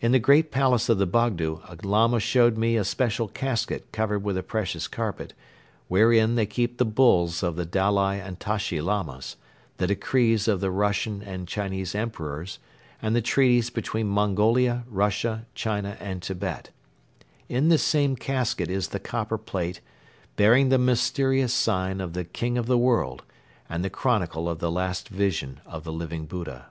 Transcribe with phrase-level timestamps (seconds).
[0.00, 4.24] In the great palace of the Bogdo a Lama showed me a special casket covered
[4.24, 5.32] with a precious carpet,
[5.86, 9.36] wherein they keep the bulls of the Dalai and Tashi Lamas,
[9.76, 12.58] the decrees of the Russian and Chinese Emperors
[13.00, 16.70] and the Treaties between Mongolia, Russia, China and Tibet.
[17.48, 19.80] In this same casket is the copper plate
[20.34, 23.22] bearing the mysterious sign of the "King of the World"
[23.68, 26.70] and the chronicle of the last vision of the Living Buddha.